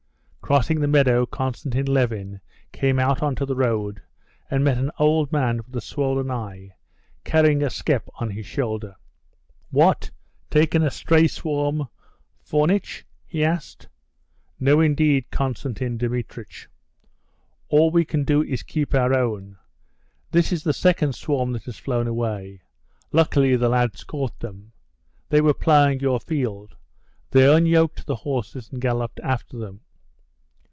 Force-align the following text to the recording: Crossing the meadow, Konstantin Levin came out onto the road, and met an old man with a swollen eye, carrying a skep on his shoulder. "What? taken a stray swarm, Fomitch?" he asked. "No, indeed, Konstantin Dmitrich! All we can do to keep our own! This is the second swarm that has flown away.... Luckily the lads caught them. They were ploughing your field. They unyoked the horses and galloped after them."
Crossing 0.51 0.81
the 0.81 0.87
meadow, 0.89 1.25
Konstantin 1.25 1.85
Levin 1.85 2.41
came 2.73 2.99
out 2.99 3.23
onto 3.23 3.45
the 3.45 3.55
road, 3.55 4.01
and 4.49 4.65
met 4.65 4.77
an 4.77 4.91
old 4.99 5.31
man 5.31 5.59
with 5.65 5.73
a 5.77 5.79
swollen 5.79 6.29
eye, 6.29 6.75
carrying 7.23 7.63
a 7.63 7.69
skep 7.69 8.09
on 8.15 8.29
his 8.31 8.45
shoulder. 8.45 8.97
"What? 9.69 10.11
taken 10.49 10.83
a 10.83 10.91
stray 10.91 11.27
swarm, 11.27 11.87
Fomitch?" 12.43 13.05
he 13.25 13.45
asked. 13.45 13.87
"No, 14.59 14.81
indeed, 14.81 15.31
Konstantin 15.31 15.97
Dmitrich! 15.97 16.67
All 17.69 17.89
we 17.89 18.03
can 18.03 18.25
do 18.25 18.43
to 18.43 18.65
keep 18.65 18.93
our 18.93 19.13
own! 19.13 19.57
This 20.31 20.51
is 20.51 20.63
the 20.65 20.73
second 20.73 21.15
swarm 21.15 21.53
that 21.53 21.63
has 21.63 21.77
flown 21.79 22.07
away.... 22.07 22.61
Luckily 23.13 23.55
the 23.55 23.69
lads 23.69 24.03
caught 24.03 24.37
them. 24.41 24.73
They 25.29 25.39
were 25.39 25.53
ploughing 25.53 26.01
your 26.01 26.19
field. 26.19 26.75
They 27.29 27.47
unyoked 27.55 28.05
the 28.05 28.15
horses 28.27 28.69
and 28.69 28.81
galloped 28.81 29.21
after 29.21 29.55
them." 29.57 29.79